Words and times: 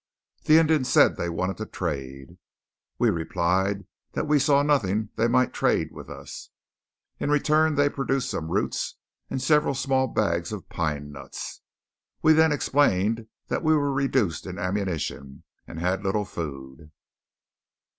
The 0.45 0.57
Indians 0.57 0.89
said 0.91 1.15
they 1.15 1.29
wanted 1.29 1.57
to 1.57 1.67
trade. 1.67 2.39
We 2.97 3.11
replied 3.11 3.85
that 4.13 4.27
we 4.27 4.39
saw 4.39 4.63
nothing 4.63 5.09
they 5.15 5.27
might 5.27 5.53
trade 5.53 5.91
with 5.91 6.09
us. 6.09 6.49
In 7.19 7.29
return 7.29 7.75
they 7.75 7.87
produced 7.87 8.31
some 8.31 8.49
roots 8.49 8.95
and 9.29 9.39
several 9.39 9.75
small 9.75 10.07
bags 10.07 10.51
of 10.51 10.69
pine 10.69 11.11
nuts. 11.11 11.61
We 12.23 12.33
then 12.33 12.51
explained 12.51 13.27
that 13.47 13.61
we 13.63 13.75
were 13.75 13.93
reduced 13.93 14.47
in 14.47 14.57
ammunition, 14.57 15.43
and 15.67 15.79
had 15.79 16.03
little 16.03 16.25
food. 16.25 16.89